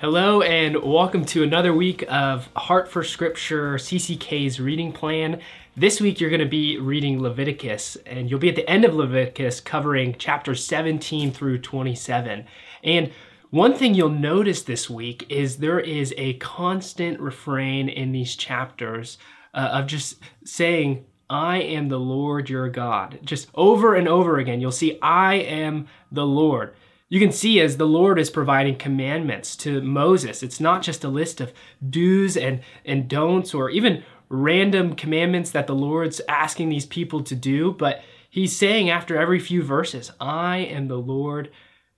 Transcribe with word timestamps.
Hello, 0.00 0.42
and 0.42 0.80
welcome 0.80 1.24
to 1.24 1.42
another 1.42 1.74
week 1.74 2.04
of 2.08 2.48
Heart 2.54 2.88
for 2.88 3.02
Scripture 3.02 3.74
CCK's 3.74 4.60
reading 4.60 4.92
plan. 4.92 5.40
This 5.76 6.00
week, 6.00 6.20
you're 6.20 6.30
going 6.30 6.38
to 6.38 6.46
be 6.46 6.78
reading 6.78 7.20
Leviticus, 7.20 7.96
and 8.06 8.30
you'll 8.30 8.38
be 8.38 8.48
at 8.48 8.54
the 8.54 8.70
end 8.70 8.84
of 8.84 8.94
Leviticus 8.94 9.60
covering 9.60 10.14
chapters 10.14 10.64
17 10.64 11.32
through 11.32 11.58
27. 11.58 12.44
And 12.84 13.10
one 13.50 13.74
thing 13.74 13.94
you'll 13.94 14.10
notice 14.10 14.62
this 14.62 14.88
week 14.88 15.26
is 15.28 15.56
there 15.56 15.80
is 15.80 16.14
a 16.16 16.34
constant 16.34 17.18
refrain 17.18 17.88
in 17.88 18.12
these 18.12 18.36
chapters 18.36 19.18
uh, 19.52 19.68
of 19.72 19.88
just 19.88 20.20
saying, 20.44 21.06
I 21.28 21.56
am 21.56 21.88
the 21.88 21.98
Lord 21.98 22.48
your 22.48 22.68
God. 22.68 23.18
Just 23.24 23.48
over 23.56 23.96
and 23.96 24.06
over 24.06 24.38
again, 24.38 24.60
you'll 24.60 24.70
see, 24.70 24.96
I 25.02 25.34
am 25.34 25.88
the 26.12 26.24
Lord 26.24 26.76
you 27.08 27.20
can 27.20 27.32
see 27.32 27.60
as 27.60 27.76
the 27.76 27.86
Lord 27.86 28.18
is 28.18 28.30
providing 28.30 28.76
commandments 28.76 29.56
to 29.56 29.80
Moses, 29.80 30.42
it's 30.42 30.60
not 30.60 30.82
just 30.82 31.04
a 31.04 31.08
list 31.08 31.40
of 31.40 31.52
do's 31.88 32.36
and, 32.36 32.60
and 32.84 33.08
don'ts 33.08 33.54
or 33.54 33.70
even 33.70 34.02
random 34.28 34.94
commandments 34.94 35.50
that 35.52 35.66
the 35.66 35.74
Lord's 35.74 36.20
asking 36.28 36.68
these 36.68 36.86
people 36.86 37.22
to 37.22 37.34
do, 37.34 37.72
but 37.72 38.02
he's 38.28 38.54
saying 38.54 38.90
after 38.90 39.18
every 39.18 39.38
few 39.38 39.62
verses, 39.62 40.12
I 40.20 40.58
am 40.58 40.88
the 40.88 40.98
Lord 40.98 41.50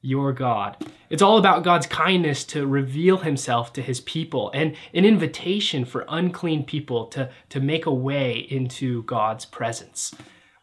your 0.02 0.32
God. 0.32 0.76
It's 1.10 1.22
all 1.22 1.36
about 1.36 1.64
God's 1.64 1.86
kindness 1.86 2.44
to 2.44 2.66
reveal 2.66 3.18
himself 3.18 3.72
to 3.74 3.82
his 3.82 4.00
people 4.00 4.50
and 4.54 4.74
an 4.94 5.04
invitation 5.04 5.84
for 5.84 6.06
unclean 6.08 6.64
people 6.64 7.06
to, 7.08 7.30
to 7.50 7.60
make 7.60 7.84
a 7.84 7.92
way 7.92 8.46
into 8.48 9.02
God's 9.02 9.44
presence. 9.44 10.14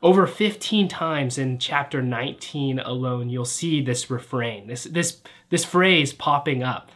Over 0.01 0.27
15 0.27 0.87
times 0.87 1.39
in 1.39 1.57
chapter 1.57 2.03
19 2.03 2.77
alone, 2.79 3.29
you'll 3.29 3.45
see 3.45 3.81
this 3.81 4.11
refrain, 4.11 4.67
this, 4.67 4.83
this, 4.83 5.21
this 5.49 5.65
phrase 5.65 6.13
popping 6.13 6.61
up. 6.61 6.91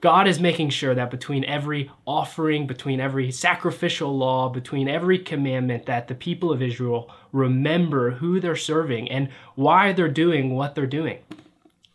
God 0.00 0.26
is 0.26 0.40
making 0.40 0.70
sure 0.70 0.94
that 0.94 1.10
between 1.10 1.44
every 1.44 1.90
offering, 2.06 2.66
between 2.66 3.00
every 3.00 3.30
sacrificial 3.32 4.16
law, 4.16 4.48
between 4.48 4.88
every 4.88 5.18
commandment, 5.18 5.84
that 5.86 6.08
the 6.08 6.14
people 6.14 6.50
of 6.50 6.62
Israel 6.62 7.10
remember 7.32 8.12
who 8.12 8.40
they're 8.40 8.56
serving 8.56 9.10
and 9.10 9.28
why 9.54 9.92
they're 9.92 10.08
doing 10.08 10.54
what 10.54 10.74
they're 10.74 10.86
doing. 10.86 11.18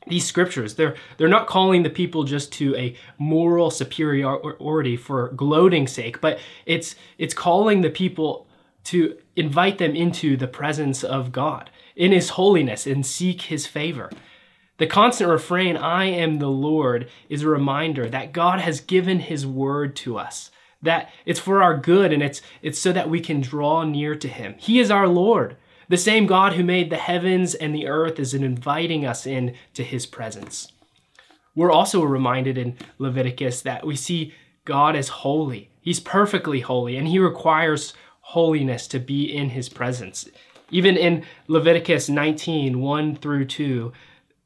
These 0.05 0.25
scriptures, 0.25 0.75
they're, 0.75 0.95
they're 1.17 1.29
not 1.29 1.47
calling 1.47 1.81
the 1.81 1.89
people 1.89 2.25
just 2.25 2.51
to 2.53 2.75
a 2.75 2.95
moral 3.17 3.71
superiority 3.71 4.97
for 4.97 5.29
gloating 5.29 5.87
sake, 5.87 6.21
but 6.21 6.39
it's, 6.67 6.95
it's 7.17 7.33
calling 7.33 7.81
the 7.81 7.89
people 7.89 8.45
to 8.83 9.17
invite 9.35 9.77
them 9.77 9.95
into 9.95 10.37
the 10.37 10.47
presence 10.47 11.03
of 11.03 11.31
God 11.31 11.69
in 11.95 12.11
His 12.11 12.29
holiness 12.29 12.87
and 12.87 13.05
seek 13.05 13.43
His 13.43 13.67
favor. 13.67 14.09
The 14.77 14.87
constant 14.87 15.29
refrain, 15.29 15.77
I 15.77 16.05
am 16.05 16.39
the 16.39 16.49
Lord, 16.49 17.09
is 17.29 17.43
a 17.43 17.47
reminder 17.47 18.09
that 18.09 18.33
God 18.33 18.59
has 18.59 18.81
given 18.81 19.19
His 19.19 19.45
word 19.45 19.95
to 19.97 20.17
us, 20.17 20.51
that 20.81 21.09
it's 21.25 21.39
for 21.39 21.61
our 21.61 21.77
good 21.77 22.11
and 22.11 22.23
it's, 22.23 22.41
it's 22.61 22.79
so 22.79 22.91
that 22.91 23.09
we 23.09 23.19
can 23.19 23.39
draw 23.39 23.83
near 23.83 24.15
to 24.15 24.27
Him. 24.27 24.55
He 24.57 24.79
is 24.79 24.89
our 24.89 25.07
Lord. 25.07 25.57
The 25.89 25.97
same 25.97 26.25
God 26.25 26.53
who 26.53 26.63
made 26.63 26.89
the 26.89 26.97
heavens 26.97 27.53
and 27.53 27.75
the 27.75 27.87
earth 27.87 28.19
is 28.19 28.33
inviting 28.33 29.05
us 29.05 29.27
in 29.27 29.55
to 29.75 29.83
His 29.83 30.05
presence. 30.05 30.71
We're 31.55 31.71
also 31.71 32.01
reminded 32.03 32.57
in 32.57 32.77
Leviticus 32.97 33.61
that 33.61 33.85
we 33.85 33.95
see 33.95 34.33
God 34.65 34.95
as 34.95 35.09
holy. 35.09 35.69
He's 35.81 35.99
perfectly 35.99 36.61
holy, 36.61 36.97
and 36.97 37.07
He 37.07 37.19
requires 37.19 37.93
holiness 38.23 38.87
to 38.87 38.99
be 38.99 39.23
in 39.33 39.49
his 39.49 39.69
presence. 39.69 40.27
Even 40.71 40.97
in 40.97 41.23
Leviticus 41.47 42.09
19, 42.09 42.79
1 42.79 43.15
through 43.17 43.45
2, 43.45 43.93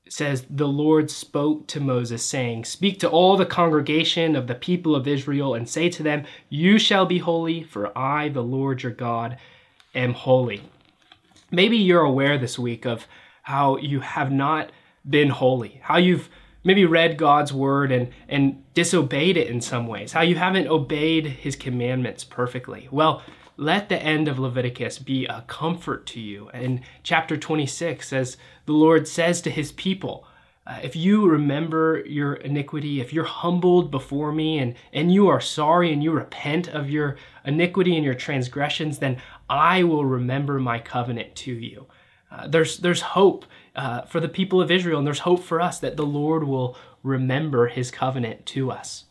says, 0.10 0.46
The 0.50 0.68
Lord 0.68 1.10
spoke 1.12 1.68
to 1.68 1.80
Moses, 1.80 2.26
saying, 2.26 2.66
Speak 2.66 3.00
to 3.00 3.10
all 3.10 3.38
the 3.38 3.46
congregation 3.46 4.36
of 4.36 4.48
the 4.48 4.56
people 4.56 4.96
of 4.96 5.08
Israel 5.08 5.54
and 5.54 5.70
say 5.70 5.90
to 5.90 6.04
them, 6.04 6.26
You 6.50 6.80
shall 6.80 7.06
be 7.06 7.20
holy, 7.20 7.64
for 7.64 7.98
I, 7.98 8.30
the 8.30 8.44
Lord 8.44 8.84
your 8.84 8.92
God, 8.92 9.38
am 9.94 10.14
holy. 10.14 10.64
Maybe 11.52 11.78
you're 11.78 12.02
aware 12.02 12.38
this 12.38 12.60
week 12.60 12.86
of 12.86 13.08
how 13.44 13.78
you 13.78 14.02
have 14.02 14.32
not 14.32 14.72
been 15.10 15.30
holy, 15.30 15.80
how 15.84 15.98
you've 15.98 16.30
maybe 16.64 16.84
read 16.84 17.18
God's 17.18 17.54
word 17.54 17.92
and, 17.92 18.10
and 18.28 18.62
disobeyed 18.74 19.38
it 19.38 19.48
in 19.48 19.62
some 19.62 19.88
ways, 19.88 20.12
how 20.12 20.22
you 20.22 20.36
haven't 20.36 20.68
obeyed 20.68 21.26
his 21.26 21.56
commandments 21.56 22.26
perfectly. 22.26 22.90
Well, 22.92 23.24
let 23.58 23.90
the 23.90 24.02
end 24.02 24.28
of 24.28 24.40
Leviticus 24.40 25.00
be 25.00 25.26
a 25.26 25.44
comfort 25.48 26.06
to 26.08 26.20
you. 26.20 26.50
And 26.54 26.82
chapter 27.04 27.36
26, 27.36 28.08
says, 28.08 28.38
the 28.66 28.74
Lord 28.74 29.08
says 29.08 29.42
to 29.42 29.50
his 29.50 29.72
people, 29.72 30.26
uh, 30.68 30.80
if 30.84 30.96
you 30.96 31.28
remember 31.28 32.04
your 32.06 32.34
iniquity, 32.34 33.00
if 33.00 33.14
you're 33.14 33.24
humbled 33.24 33.90
before 33.90 34.32
me 34.32 34.60
and, 34.60 34.76
and 34.92 35.14
you 35.14 35.28
are 35.28 35.40
sorry 35.40 35.92
and 35.92 36.04
you 36.04 36.12
repent 36.12 36.68
of 36.68 36.90
your 36.90 37.16
iniquity 37.46 37.96
and 37.96 38.06
your 38.06 38.14
transgressions, 38.14 39.00
then 39.00 39.18
I 39.50 39.84
will 39.84 40.06
remember 40.06 40.60
my 40.60 40.80
covenant 40.80 41.36
to 41.38 41.54
you. 41.54 41.88
Uh, 42.30 42.48
there's, 42.48 42.80
there's 42.80 43.02
hope 43.02 43.46
uh, 43.76 44.02
for 44.02 44.20
the 44.20 44.28
people 44.28 44.62
of 44.62 44.70
Israel, 44.70 44.98
and 44.98 45.08
there's 45.08 45.20
hope 45.20 45.42
for 45.42 45.62
us 45.62 45.80
that 45.80 45.96
the 45.96 46.06
Lord 46.06 46.44
will 46.44 46.78
remember 47.02 47.68
his 47.68 47.90
covenant 47.90 48.46
to 48.48 48.70
us. 48.70 49.06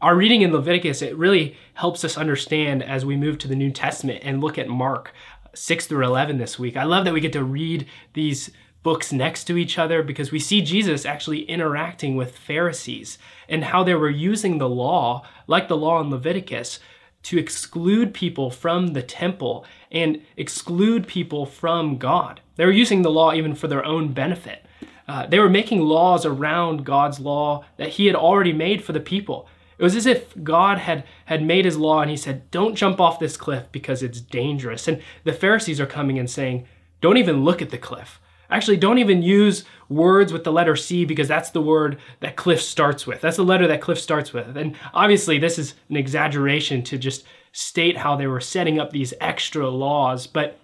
Our 0.00 0.14
reading 0.14 0.42
in 0.42 0.52
Leviticus, 0.52 1.02
it 1.02 1.16
really 1.16 1.56
helps 1.74 2.04
us 2.04 2.16
understand 2.16 2.84
as 2.84 3.04
we 3.04 3.16
move 3.16 3.36
to 3.38 3.48
the 3.48 3.56
New 3.56 3.72
Testament 3.72 4.20
and 4.22 4.40
look 4.40 4.56
at 4.56 4.68
Mark 4.68 5.12
6 5.56 5.88
through 5.88 6.04
11 6.04 6.38
this 6.38 6.56
week. 6.56 6.76
I 6.76 6.84
love 6.84 7.04
that 7.04 7.12
we 7.12 7.20
get 7.20 7.32
to 7.32 7.42
read 7.42 7.84
these 8.12 8.52
books 8.84 9.12
next 9.12 9.42
to 9.44 9.56
each 9.56 9.76
other 9.76 10.04
because 10.04 10.30
we 10.30 10.38
see 10.38 10.60
Jesus 10.60 11.04
actually 11.04 11.40
interacting 11.42 12.14
with 12.14 12.38
Pharisees 12.38 13.18
and 13.48 13.64
how 13.64 13.82
they 13.82 13.96
were 13.96 14.08
using 14.08 14.58
the 14.58 14.68
law, 14.68 15.26
like 15.48 15.66
the 15.66 15.76
law 15.76 16.00
in 16.00 16.10
Leviticus, 16.10 16.78
to 17.24 17.36
exclude 17.36 18.14
people 18.14 18.52
from 18.52 18.92
the 18.92 19.02
temple 19.02 19.66
and 19.90 20.22
exclude 20.36 21.08
people 21.08 21.44
from 21.44 21.98
God. 21.98 22.40
They 22.54 22.64
were 22.64 22.70
using 22.70 23.02
the 23.02 23.10
law 23.10 23.32
even 23.32 23.56
for 23.56 23.66
their 23.66 23.84
own 23.84 24.12
benefit. 24.12 24.64
Uh, 25.08 25.26
they 25.26 25.40
were 25.40 25.50
making 25.50 25.80
laws 25.80 26.24
around 26.24 26.84
God's 26.86 27.18
law 27.18 27.64
that 27.78 27.88
He 27.88 28.06
had 28.06 28.14
already 28.14 28.52
made 28.52 28.84
for 28.84 28.92
the 28.92 29.00
people. 29.00 29.48
It 29.78 29.82
was 29.84 29.96
as 29.96 30.06
if 30.06 30.34
God 30.42 30.78
had, 30.78 31.04
had 31.26 31.42
made 31.42 31.64
his 31.64 31.76
law 31.76 32.00
and 32.00 32.10
he 32.10 32.16
said, 32.16 32.50
Don't 32.50 32.74
jump 32.74 33.00
off 33.00 33.20
this 33.20 33.36
cliff 33.36 33.66
because 33.70 34.02
it's 34.02 34.20
dangerous. 34.20 34.88
And 34.88 35.00
the 35.24 35.32
Pharisees 35.32 35.80
are 35.80 35.86
coming 35.86 36.18
and 36.18 36.28
saying, 36.28 36.66
Don't 37.00 37.16
even 37.16 37.44
look 37.44 37.62
at 37.62 37.70
the 37.70 37.78
cliff. 37.78 38.20
Actually, 38.50 38.78
don't 38.78 38.98
even 38.98 39.22
use 39.22 39.64
words 39.90 40.32
with 40.32 40.42
the 40.42 40.52
letter 40.52 40.74
C 40.74 41.04
because 41.04 41.28
that's 41.28 41.50
the 41.50 41.60
word 41.60 41.98
that 42.20 42.36
cliff 42.36 42.62
starts 42.62 43.06
with. 43.06 43.20
That's 43.20 43.36
the 43.36 43.44
letter 43.44 43.66
that 43.66 43.82
cliff 43.82 44.00
starts 44.00 44.32
with. 44.32 44.56
And 44.56 44.74
obviously, 44.94 45.38
this 45.38 45.58
is 45.58 45.74
an 45.90 45.96
exaggeration 45.96 46.82
to 46.84 46.96
just 46.96 47.24
state 47.52 47.98
how 47.98 48.16
they 48.16 48.26
were 48.26 48.40
setting 48.40 48.80
up 48.80 48.90
these 48.90 49.12
extra 49.20 49.68
laws, 49.68 50.26
but 50.26 50.58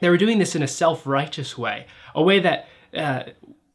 they 0.00 0.08
were 0.08 0.16
doing 0.16 0.38
this 0.38 0.54
in 0.54 0.62
a 0.62 0.68
self 0.68 1.06
righteous 1.06 1.58
way, 1.58 1.86
a 2.14 2.22
way 2.22 2.40
that 2.40 2.66
uh, 2.94 3.24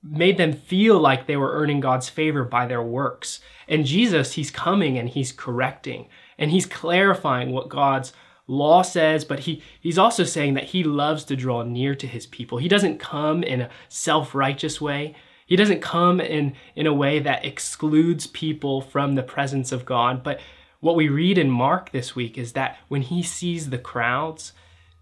made 0.03 0.37
them 0.37 0.53
feel 0.53 0.99
like 0.99 1.25
they 1.25 1.37
were 1.37 1.53
earning 1.53 1.79
God's 1.79 2.09
favor 2.09 2.43
by 2.43 2.65
their 2.65 2.83
works. 2.83 3.39
And 3.67 3.85
Jesus, 3.85 4.33
he's 4.33 4.51
coming 4.51 4.97
and 4.97 5.09
he's 5.09 5.31
correcting 5.31 6.07
and 6.37 6.51
he's 6.51 6.65
clarifying 6.65 7.51
what 7.51 7.69
God's 7.69 8.11
law 8.47 8.81
says, 8.81 9.23
but 9.23 9.39
he, 9.39 9.63
he's 9.79 9.97
also 9.97 10.23
saying 10.23 10.55
that 10.55 10.65
he 10.65 10.83
loves 10.83 11.23
to 11.25 11.35
draw 11.35 11.63
near 11.63 11.95
to 11.95 12.07
his 12.07 12.25
people. 12.25 12.57
He 12.57 12.67
doesn't 12.67 12.99
come 12.99 13.43
in 13.43 13.61
a 13.61 13.69
self 13.87 14.35
righteous 14.35 14.81
way. 14.81 15.15
He 15.45 15.55
doesn't 15.55 15.81
come 15.81 16.19
in, 16.19 16.55
in 16.75 16.87
a 16.87 16.93
way 16.93 17.19
that 17.19 17.45
excludes 17.45 18.27
people 18.27 18.81
from 18.81 19.15
the 19.15 19.23
presence 19.23 19.71
of 19.71 19.85
God. 19.85 20.23
But 20.23 20.39
what 20.79 20.95
we 20.95 21.07
read 21.07 21.37
in 21.37 21.49
Mark 21.49 21.91
this 21.91 22.15
week 22.15 22.37
is 22.37 22.53
that 22.53 22.77
when 22.87 23.03
he 23.03 23.23
sees 23.23 23.69
the 23.69 23.77
crowds, 23.77 24.53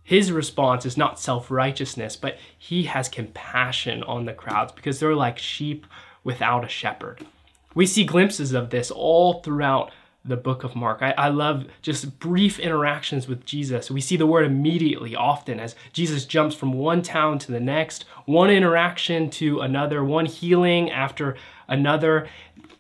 his 0.03 0.31
response 0.31 0.85
is 0.85 0.97
not 0.97 1.19
self 1.19 1.51
righteousness, 1.51 2.15
but 2.15 2.37
he 2.57 2.83
has 2.83 3.07
compassion 3.09 4.03
on 4.03 4.25
the 4.25 4.33
crowds 4.33 4.71
because 4.71 4.99
they're 4.99 5.15
like 5.15 5.37
sheep 5.37 5.85
without 6.23 6.65
a 6.65 6.69
shepherd. 6.69 7.25
We 7.73 7.85
see 7.85 8.03
glimpses 8.03 8.53
of 8.53 8.69
this 8.69 8.91
all 8.91 9.41
throughout 9.41 9.91
the 10.23 10.37
book 10.37 10.63
of 10.63 10.75
Mark. 10.75 11.01
I, 11.01 11.11
I, 11.11 11.29
love 11.29 11.65
just 11.81 12.19
brief 12.19 12.59
interactions 12.59 13.27
with 13.27 13.43
Jesus. 13.43 13.89
We 13.89 14.01
see 14.01 14.17
the 14.17 14.27
word 14.27 14.45
immediately 14.45 15.15
often 15.15 15.59
as 15.59 15.75
Jesus 15.93 16.25
jumps 16.25 16.55
from 16.55 16.73
one 16.73 17.01
town 17.01 17.39
to 17.39 17.51
the 17.51 17.59
next, 17.59 18.05
one 18.25 18.51
interaction 18.51 19.31
to 19.31 19.61
another, 19.61 20.03
one 20.03 20.27
healing 20.27 20.91
after 20.91 21.37
another, 21.67 22.27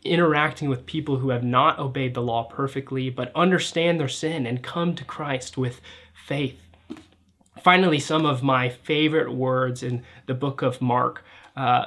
interacting 0.03 0.69
with 0.69 0.85
people 0.85 1.17
who 1.17 1.29
have 1.29 1.43
not 1.43 1.79
obeyed 1.79 2.13
the 2.13 2.21
law 2.21 2.43
perfectly, 2.43 3.09
but 3.09 3.31
understand 3.35 3.99
their 3.99 4.07
sin 4.07 4.45
and 4.45 4.61
come 4.61 4.93
to 4.95 5.03
Christ 5.03 5.57
with 5.57 5.81
faith. 6.13 6.70
Finally, 7.63 7.99
some 7.99 8.25
of 8.25 8.43
my 8.43 8.69
favorite 8.69 9.33
words 9.33 9.83
in 9.83 10.03
the 10.25 10.33
book 10.33 10.61
of 10.61 10.81
Mark 10.81 11.23
uh, 11.55 11.85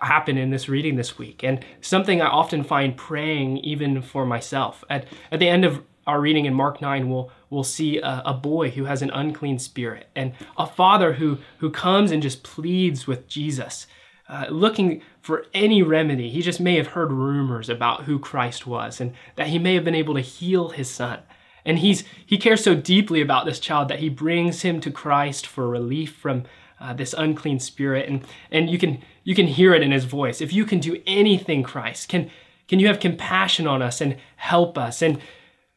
happen 0.00 0.36
in 0.36 0.50
this 0.50 0.68
reading 0.68 0.96
this 0.96 1.18
week, 1.18 1.42
and 1.42 1.64
something 1.80 2.20
I 2.20 2.26
often 2.26 2.62
find 2.62 2.96
praying 2.96 3.58
even 3.58 4.02
for 4.02 4.26
myself. 4.26 4.84
At, 4.88 5.06
at 5.30 5.40
the 5.40 5.48
end 5.48 5.64
of 5.64 5.82
our 6.06 6.20
reading 6.20 6.44
in 6.44 6.54
Mark 6.54 6.80
9, 6.80 7.08
we'll, 7.08 7.30
we'll 7.50 7.64
see 7.64 7.98
a, 7.98 8.22
a, 8.26 8.34
boy 8.34 8.70
who 8.70 8.84
has 8.84 9.00
an 9.00 9.10
unclean 9.10 9.58
spirit 9.58 10.08
and 10.14 10.34
a 10.58 10.66
father 10.66 11.14
who, 11.14 11.38
who 11.58 11.70
comes 11.70 12.10
and 12.10 12.22
just 12.22 12.42
pleads 12.42 13.06
with 13.06 13.26
Jesus 13.26 13.86
uh, 14.28 14.46
looking 14.50 15.02
for 15.20 15.46
any 15.54 15.82
remedy. 15.82 16.30
He 16.30 16.42
just 16.42 16.60
may 16.60 16.76
have 16.76 16.88
heard 16.88 17.12
rumors 17.12 17.68
about 17.68 18.04
who 18.04 18.18
Christ 18.18 18.66
was 18.66 19.00
and 19.00 19.14
that 19.36 19.48
he 19.48 19.58
may 19.58 19.74
have 19.74 19.84
been 19.84 19.94
able 19.94 20.14
to 20.14 20.20
heal 20.20 20.70
his 20.70 20.90
son. 20.90 21.20
And 21.64 21.78
he's 21.78 22.04
he 22.26 22.38
cares 22.38 22.62
so 22.62 22.74
deeply 22.74 23.20
about 23.20 23.46
this 23.46 23.60
child 23.60 23.88
that 23.88 24.00
he 24.00 24.08
brings 24.08 24.62
him 24.62 24.80
to 24.80 24.90
Christ 24.90 25.46
for 25.46 25.68
relief 25.68 26.14
from 26.14 26.44
uh, 26.80 26.92
this 26.92 27.14
unclean 27.14 27.60
spirit. 27.60 28.08
And 28.08 28.24
and 28.50 28.68
you 28.68 28.78
can 28.78 29.02
you 29.22 29.34
can 29.34 29.46
hear 29.46 29.74
it 29.74 29.82
in 29.82 29.92
his 29.92 30.04
voice. 30.04 30.40
If 30.40 30.52
you 30.52 30.66
can 30.66 30.80
do 30.80 31.00
anything, 31.06 31.62
Christ, 31.62 32.08
can 32.08 32.30
can 32.68 32.80
you 32.80 32.86
have 32.86 33.00
compassion 33.00 33.66
on 33.66 33.82
us 33.82 34.00
and 34.00 34.16
help 34.36 34.76
us? 34.76 35.02
And 35.02 35.20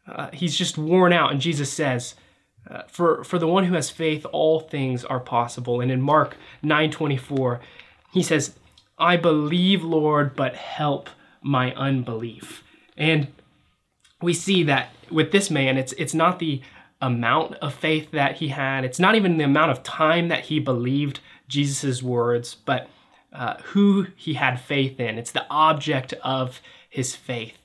uh, 0.08 0.30
he's 0.34 0.58
just 0.58 0.78
worn 0.78 1.14
out. 1.14 1.32
And 1.32 1.42
Jesus 1.42 1.72
says, 1.72 2.16
uh, 2.70 2.84
for 2.88 3.24
for 3.24 3.40
the 3.40 3.48
one 3.48 3.66
who 3.66 3.76
has 3.76 3.90
faith, 3.90 4.26
all 4.32 4.60
things 4.60 5.06
are 5.06 5.20
possible. 5.20 5.80
And 5.82 5.92
in 5.92 6.02
Mark 6.02 6.36
nine 6.62 6.92
twenty 6.92 7.18
four, 7.18 7.62
he 8.12 8.24
says, 8.24 8.58
"I 8.98 9.16
believe, 9.18 9.84
Lord, 9.84 10.36
but 10.36 10.56
help 10.56 11.10
my 11.42 11.74
unbelief." 11.76 12.64
And 12.98 13.28
we 14.22 14.34
see 14.34 14.64
that 14.64 14.90
with 15.12 15.32
this 15.32 15.50
man, 15.50 15.78
it's 15.78 15.94
it's 15.94 16.14
not 16.14 16.40
the 16.40 16.62
amount 17.02 17.56
of 17.56 17.74
faith 17.74 18.12
that 18.12 18.38
he 18.38 18.48
had. 18.50 18.84
It's 18.84 19.00
not 19.00 19.16
even 19.16 19.38
the 19.38 19.44
amount 19.44 19.72
of 19.72 19.84
time 19.84 20.30
that 20.30 20.46
he 20.46 20.60
believed 20.60 21.20
Jesus' 21.48 22.02
words, 22.02 22.56
but 22.56 22.90
uh, 23.32 23.56
who 23.66 24.08
he 24.16 24.34
had 24.34 24.60
faith 24.60 25.00
in. 25.00 25.18
It's 25.18 25.32
the 25.32 25.46
object 25.50 26.14
of 26.24 26.62
his 26.90 27.16
faith. 27.16 27.58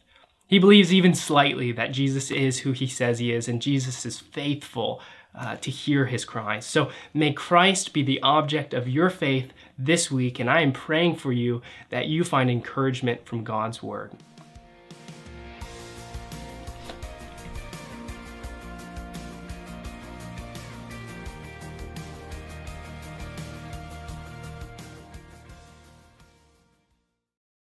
He 0.47 0.59
believes 0.59 0.93
even 0.93 1.15
slightly 1.15 1.73
that 1.73 1.93
Jesus 1.93 2.31
is 2.31 2.59
who 2.59 2.73
he 2.73 2.87
says 2.87 3.19
he 3.19 3.33
is, 3.33 3.49
and 3.49 3.63
Jesus 3.63 4.05
is 4.05 4.19
faithful 4.19 5.01
uh, 5.35 5.57
to 5.57 5.71
hear 5.71 6.05
his 6.05 6.27
cries. 6.27 6.67
So 6.67 6.91
may 7.15 7.33
Christ 7.33 7.95
be 7.95 8.03
the 8.03 8.21
object 8.21 8.75
of 8.75 8.87
your 8.87 9.09
faith 9.09 9.51
this 9.79 10.11
week, 10.11 10.39
and 10.39 10.51
I 10.51 10.61
am 10.61 10.73
praying 10.73 11.17
for 11.17 11.33
you 11.33 11.63
that 11.89 12.07
you 12.07 12.23
find 12.23 12.51
encouragement 12.51 13.25
from 13.25 13.45
God's 13.45 13.83
word. 13.83 14.13